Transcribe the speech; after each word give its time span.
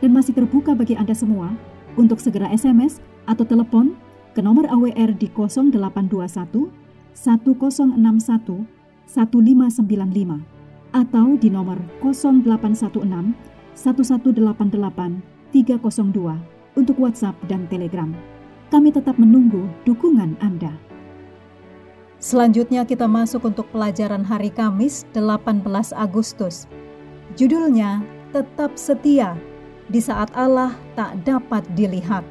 dan 0.00 0.10
masih 0.16 0.32
terbuka 0.36 0.72
bagi 0.72 0.96
Anda 0.96 1.12
semua 1.12 1.52
untuk 1.96 2.20
segera 2.20 2.48
SMS 2.52 3.00
atau 3.28 3.44
telepon 3.44 3.96
ke 4.32 4.40
nomor 4.40 4.66
AWR 4.68 5.16
di 5.16 5.28
0821 5.28 6.72
1061 7.14 8.64
1595 9.10 10.96
atau 10.96 11.26
di 11.38 11.48
nomor 11.50 11.78
0816 12.02 13.34
1188 13.76 15.22
302 15.50 16.78
untuk 16.78 16.96
WhatsApp 16.98 17.34
dan 17.50 17.66
Telegram. 17.66 18.14
Kami 18.70 18.94
tetap 18.94 19.18
menunggu 19.18 19.66
dukungan 19.82 20.38
Anda. 20.38 20.70
Selanjutnya 22.20 22.86
kita 22.86 23.08
masuk 23.08 23.48
untuk 23.48 23.66
pelajaran 23.74 24.22
hari 24.22 24.52
Kamis 24.52 25.08
18 25.16 25.64
Agustus. 25.96 26.70
Judulnya 27.34 28.04
Tetap 28.30 28.78
Setia 28.78 29.34
di 29.90 29.98
saat 29.98 30.30
Allah 30.38 30.78
tak 30.94 31.18
dapat 31.26 31.66
dilihat. 31.74 32.22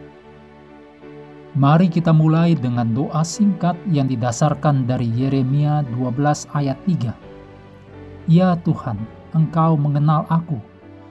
Mari 1.60 1.92
kita 1.92 2.16
mulai 2.16 2.56
dengan 2.56 2.96
doa 2.96 3.20
singkat 3.20 3.76
yang 3.92 4.08
didasarkan 4.08 4.88
dari 4.88 5.12
Yeremia 5.12 5.84
12 5.92 6.48
ayat 6.56 6.80
3. 6.88 7.12
Ya 8.32 8.56
Tuhan, 8.64 8.96
Engkau 9.36 9.76
mengenal 9.76 10.24
aku, 10.32 10.56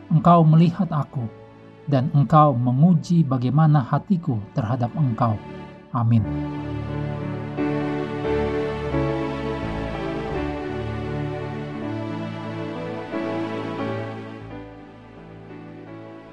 Engkau 0.08 0.40
melihat 0.48 0.88
aku, 0.88 1.28
dan 1.84 2.08
Engkau 2.16 2.56
menguji 2.56 3.27
bagaimana 3.28 3.84
hatiku 3.84 4.40
terhadap 4.56 4.88
Engkau. 4.96 5.36
Amin. 5.92 6.24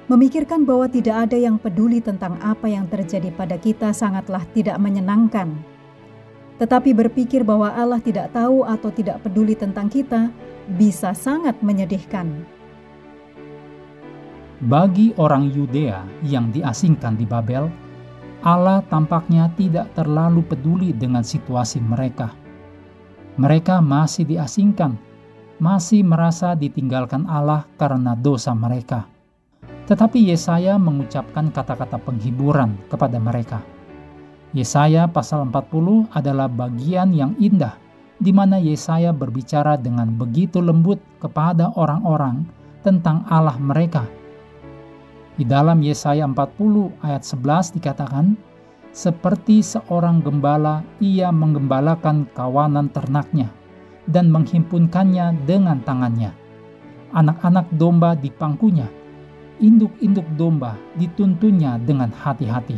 Memikirkan 0.06 0.62
bahwa 0.62 0.86
tidak 0.86 1.26
ada 1.26 1.34
yang 1.34 1.58
peduli 1.58 1.98
tentang 1.98 2.38
apa 2.38 2.70
yang 2.70 2.86
terjadi 2.86 3.34
pada 3.34 3.58
kita 3.58 3.90
sangatlah 3.90 4.46
tidak 4.54 4.78
menyenangkan. 4.78 5.50
Tetapi 6.62 6.94
berpikir 6.94 7.42
bahwa 7.42 7.74
Allah 7.74 7.98
tidak 7.98 8.30
tahu 8.30 8.62
atau 8.62 8.94
tidak 8.94 9.18
peduli 9.26 9.58
tentang 9.58 9.90
kita 9.90 10.30
bisa 10.78 11.10
sangat 11.10 11.58
menyedihkan. 11.58 12.46
Bagi 14.62 15.10
orang 15.18 15.50
Yudea 15.50 16.06
yang 16.22 16.54
diasingkan 16.54 17.18
di 17.18 17.26
Babel, 17.26 17.66
Allah 18.46 18.86
tampaknya 18.86 19.50
tidak 19.58 19.90
terlalu 19.98 20.46
peduli 20.46 20.94
dengan 20.94 21.26
situasi 21.26 21.82
mereka. 21.82 22.30
Mereka 23.42 23.82
masih 23.82 24.22
diasingkan, 24.22 24.94
masih 25.58 26.06
merasa 26.06 26.54
ditinggalkan 26.54 27.26
Allah 27.26 27.66
karena 27.74 28.14
dosa 28.14 28.54
mereka 28.54 29.15
tetapi 29.86 30.18
Yesaya 30.34 30.74
mengucapkan 30.76 31.54
kata-kata 31.54 32.02
penghiburan 32.02 32.74
kepada 32.90 33.22
mereka. 33.22 33.62
Yesaya 34.50 35.06
pasal 35.06 35.46
40 35.46 36.10
adalah 36.10 36.50
bagian 36.50 37.14
yang 37.14 37.38
indah 37.38 37.78
di 38.18 38.34
mana 38.34 38.58
Yesaya 38.58 39.14
berbicara 39.14 39.78
dengan 39.78 40.10
begitu 40.10 40.58
lembut 40.58 40.98
kepada 41.22 41.70
orang-orang 41.78 42.42
tentang 42.82 43.22
Allah 43.30 43.58
mereka. 43.62 44.02
Di 45.36 45.44
dalam 45.44 45.84
Yesaya 45.84 46.24
40 46.24 47.04
ayat 47.04 47.22
11 47.22 47.76
dikatakan, 47.76 48.40
seperti 48.96 49.60
seorang 49.60 50.24
gembala 50.24 50.80
ia 51.04 51.28
menggembalakan 51.28 52.24
kawanan 52.32 52.88
ternaknya 52.88 53.52
dan 54.08 54.32
menghimpunkannya 54.32 55.36
dengan 55.44 55.84
tangannya. 55.84 56.32
Anak-anak 57.12 57.68
domba 57.76 58.16
di 58.16 58.32
pangkunya 58.32 58.88
induk-induk 59.58 60.26
domba 60.36 60.76
dituntunnya 60.96 61.80
dengan 61.80 62.12
hati-hati. 62.12 62.76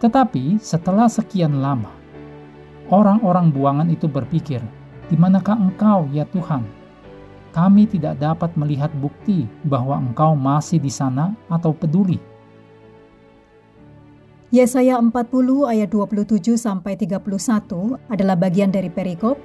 Tetapi 0.00 0.56
setelah 0.60 1.08
sekian 1.12 1.60
lama, 1.60 1.92
orang-orang 2.88 3.52
buangan 3.52 3.88
itu 3.92 4.08
berpikir, 4.08 4.64
"Di 5.12 5.16
manakah 5.16 5.56
engkau, 5.60 6.08
ya 6.08 6.24
Tuhan? 6.32 6.64
Kami 7.52 7.84
tidak 7.84 8.16
dapat 8.16 8.54
melihat 8.56 8.88
bukti 8.96 9.44
bahwa 9.66 10.00
engkau 10.00 10.32
masih 10.32 10.80
di 10.80 10.88
sana 10.88 11.36
atau 11.52 11.76
peduli." 11.76 12.16
Yesaya 14.50 14.98
40 14.98 15.68
ayat 15.68 15.94
27 15.94 16.58
sampai 16.58 16.98
31 16.98 17.94
adalah 18.10 18.34
bagian 18.34 18.72
dari 18.72 18.90
perikop 18.90 19.38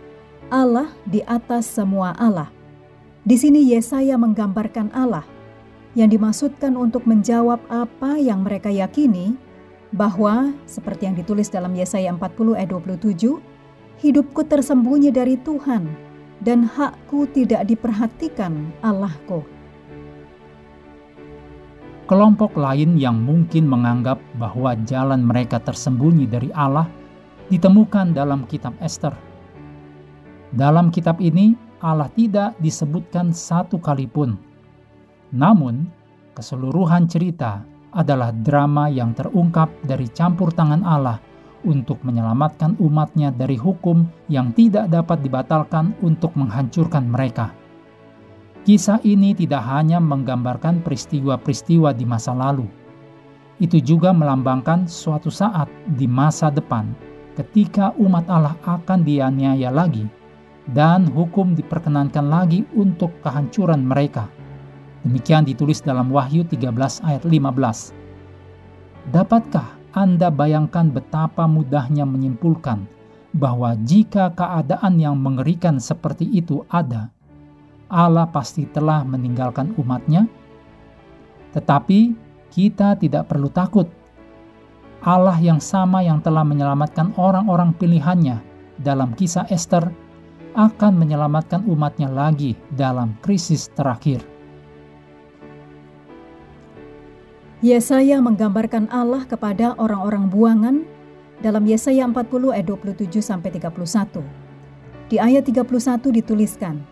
Allah 0.50 0.90
di 1.06 1.22
atas 1.30 1.70
semua 1.70 2.18
Allah. 2.18 2.50
Di 3.22 3.38
sini 3.38 3.70
Yesaya 3.70 4.18
menggambarkan 4.18 4.90
Allah 4.98 5.35
yang 5.96 6.12
dimaksudkan 6.12 6.76
untuk 6.76 7.08
menjawab 7.08 7.64
apa 7.72 8.20
yang 8.20 8.44
mereka 8.44 8.68
yakini 8.68 9.40
bahwa 9.96 10.52
seperti 10.68 11.08
yang 11.08 11.16
ditulis 11.16 11.48
dalam 11.48 11.72
Yesaya 11.72 12.12
40 12.12 12.60
ayat 12.60 12.70
27, 12.70 13.40
hidupku 14.04 14.44
tersembunyi 14.44 15.10
dari 15.10 15.40
Tuhan 15.40 15.88
dan 16.44 16.68
hakku 16.68 17.32
tidak 17.32 17.64
diperhatikan 17.64 18.76
Allahku. 18.84 19.48
Kelompok 22.06 22.54
lain 22.54 23.02
yang 23.02 23.18
mungkin 23.18 23.66
menganggap 23.66 24.22
bahwa 24.38 24.78
jalan 24.86 25.26
mereka 25.26 25.58
tersembunyi 25.58 26.30
dari 26.30 26.54
Allah 26.54 26.86
ditemukan 27.50 28.14
dalam 28.14 28.46
kitab 28.46 28.78
Esther. 28.78 29.16
Dalam 30.54 30.94
kitab 30.94 31.18
ini, 31.18 31.58
Allah 31.82 32.12
tidak 32.14 32.54
disebutkan 32.62 33.34
satu 33.34 33.82
kali 33.82 34.06
pun 34.06 34.38
namun, 35.34 35.90
keseluruhan 36.38 37.10
cerita 37.10 37.64
adalah 37.96 38.36
drama 38.36 38.92
yang 38.92 39.16
terungkap 39.16 39.72
dari 39.88 40.12
campur 40.12 40.52
tangan 40.52 40.84
Allah 40.84 41.18
untuk 41.66 42.04
menyelamatkan 42.06 42.78
umatnya 42.78 43.34
dari 43.34 43.58
hukum 43.58 44.06
yang 44.30 44.54
tidak 44.54 44.92
dapat 44.92 45.24
dibatalkan 45.26 45.96
untuk 46.06 46.36
menghancurkan 46.38 47.08
mereka. 47.08 47.56
Kisah 48.66 49.02
ini 49.06 49.34
tidak 49.38 49.62
hanya 49.66 50.02
menggambarkan 50.02 50.82
peristiwa-peristiwa 50.82 51.94
di 51.94 52.06
masa 52.06 52.34
lalu, 52.34 52.66
itu 53.64 53.80
juga 53.80 54.12
melambangkan 54.12 54.84
suatu 54.90 55.32
saat 55.32 55.72
di 55.96 56.10
masa 56.10 56.52
depan 56.52 56.92
ketika 57.40 57.96
umat 58.00 58.28
Allah 58.28 58.56
akan 58.68 59.04
dianiaya 59.04 59.72
lagi 59.72 60.04
dan 60.72 61.08
hukum 61.08 61.56
diperkenankan 61.56 62.26
lagi 62.26 62.68
untuk 62.76 63.16
kehancuran 63.24 63.86
mereka. 63.86 64.28
Demikian 65.06 65.46
ditulis 65.46 65.86
dalam 65.86 66.10
Wahyu 66.10 66.42
13 66.50 67.06
ayat 67.06 67.22
15. 67.30 67.94
Dapatkah 69.14 69.78
Anda 69.94 70.34
bayangkan 70.34 70.90
betapa 70.90 71.46
mudahnya 71.46 72.10
menyimpulkan 72.10 72.90
bahwa 73.38 73.78
jika 73.86 74.34
keadaan 74.34 74.98
yang 74.98 75.14
mengerikan 75.22 75.78
seperti 75.78 76.26
itu 76.26 76.66
ada, 76.74 77.14
Allah 77.86 78.26
pasti 78.26 78.66
telah 78.66 79.06
meninggalkan 79.06 79.78
umatnya? 79.78 80.26
Tetapi 81.54 82.00
kita 82.50 82.98
tidak 82.98 83.30
perlu 83.30 83.54
takut. 83.54 83.86
Allah 85.06 85.38
yang 85.38 85.62
sama 85.62 86.02
yang 86.02 86.18
telah 86.18 86.42
menyelamatkan 86.42 87.14
orang-orang 87.14 87.78
pilihannya 87.78 88.42
dalam 88.82 89.14
kisah 89.14 89.46
Esther 89.54 89.86
akan 90.58 90.98
menyelamatkan 90.98 91.62
umatnya 91.70 92.10
lagi 92.10 92.58
dalam 92.74 93.14
krisis 93.22 93.70
terakhir. 93.78 94.35
Yesaya 97.66 98.22
menggambarkan 98.22 98.94
Allah 98.94 99.26
kepada 99.26 99.74
orang-orang 99.82 100.30
buangan 100.30 100.86
dalam 101.42 101.66
Yesaya 101.66 102.06
40 102.06 102.54
ayat 102.54 102.70
27 102.70 103.26
sampai 103.26 103.58
31. 103.58 104.22
Di 105.10 105.18
ayat 105.18 105.50
31 105.50 106.14
dituliskan, 106.14 106.86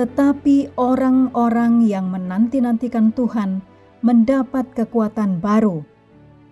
"Tetapi 0.00 0.80
orang-orang 0.80 1.84
yang 1.84 2.08
menanti-nantikan 2.08 3.12
Tuhan 3.12 3.60
mendapat 4.00 4.72
kekuatan 4.72 5.44
baru. 5.44 5.84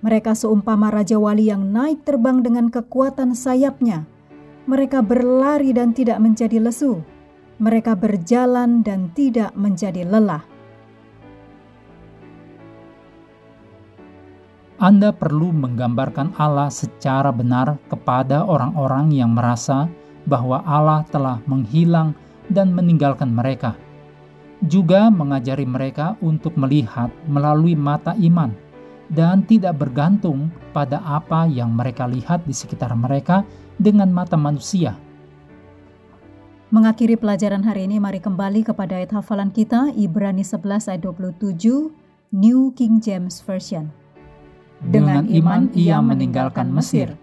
Mereka 0.04 0.36
seumpama 0.36 0.92
raja 0.92 1.16
wali 1.16 1.48
yang 1.48 1.72
naik 1.72 2.04
terbang 2.04 2.44
dengan 2.44 2.68
kekuatan 2.68 3.32
sayapnya. 3.32 4.04
Mereka 4.68 5.00
berlari 5.00 5.72
dan 5.72 5.96
tidak 5.96 6.20
menjadi 6.20 6.60
lesu. 6.60 7.00
Mereka 7.56 7.96
berjalan 7.96 8.84
dan 8.84 9.16
tidak 9.16 9.56
menjadi 9.56 10.04
lelah." 10.04 10.55
Anda 14.86 15.10
perlu 15.10 15.50
menggambarkan 15.50 16.38
Allah 16.38 16.70
secara 16.70 17.34
benar 17.34 17.74
kepada 17.90 18.46
orang-orang 18.46 19.10
yang 19.10 19.34
merasa 19.34 19.90
bahwa 20.30 20.62
Allah 20.62 21.02
telah 21.10 21.42
menghilang 21.50 22.14
dan 22.46 22.70
meninggalkan 22.70 23.34
mereka. 23.34 23.74
Juga 24.62 25.10
mengajari 25.10 25.66
mereka 25.66 26.14
untuk 26.22 26.54
melihat 26.54 27.10
melalui 27.26 27.74
mata 27.74 28.14
iman 28.14 28.54
dan 29.10 29.42
tidak 29.42 29.74
bergantung 29.74 30.54
pada 30.70 31.02
apa 31.02 31.50
yang 31.50 31.74
mereka 31.74 32.06
lihat 32.06 32.46
di 32.46 32.54
sekitar 32.54 32.94
mereka 32.94 33.42
dengan 33.82 34.14
mata 34.14 34.38
manusia. 34.38 34.94
Mengakhiri 36.70 37.18
pelajaran 37.18 37.66
hari 37.66 37.90
ini, 37.90 37.98
mari 37.98 38.22
kembali 38.22 38.62
kepada 38.62 39.02
ayat 39.02 39.18
hafalan 39.18 39.50
kita, 39.50 39.90
Ibrani 39.98 40.46
11 40.46 40.94
ayat 40.94 41.02
27, 41.02 41.90
New 42.30 42.70
King 42.78 43.02
James 43.02 43.42
Version. 43.42 44.05
Dengan 44.84 45.24
iman 45.24 45.72
ia 45.72 45.98
meninggalkan 46.04 46.68
Mesir, 46.68 47.16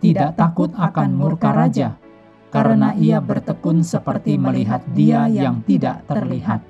tidak 0.00 0.40
takut 0.40 0.72
akan 0.72 1.12
murka 1.12 1.52
raja, 1.52 2.00
karena 2.48 2.96
ia 2.96 3.20
bertekun 3.20 3.84
seperti 3.84 4.40
melihat 4.40 4.80
dia 4.96 5.28
yang 5.28 5.60
tidak 5.68 6.06
terlihat. 6.08 6.64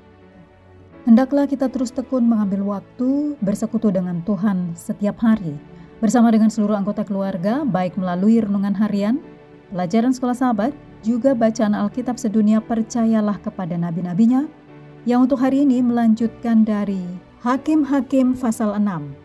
Hendaklah 1.05 1.45
kita 1.45 1.69
terus 1.69 1.93
tekun 1.93 2.25
mengambil 2.25 2.65
waktu 2.65 3.37
bersekutu 3.37 3.93
dengan 3.93 4.25
Tuhan 4.25 4.73
setiap 4.73 5.21
hari, 5.21 5.53
bersama 6.01 6.33
dengan 6.33 6.49
seluruh 6.49 6.73
anggota 6.75 7.05
keluarga, 7.05 7.61
baik 7.61 7.95
melalui 7.95 8.41
renungan 8.41 8.73
harian, 8.73 9.21
pelajaran 9.69 10.11
sekolah 10.11 10.33
sahabat, 10.33 10.73
juga 11.05 11.37
bacaan 11.37 11.77
Alkitab 11.77 12.17
sedunia 12.17 12.57
percayalah 12.57 13.37
kepada 13.37 13.77
nabi-nabinya, 13.77 14.49
yang 15.05 15.29
untuk 15.29 15.37
hari 15.37 15.61
ini 15.61 15.85
melanjutkan 15.85 16.65
dari 16.65 17.05
Hakim-Hakim 17.45 18.33
pasal 18.33 18.73
6. 18.73 19.24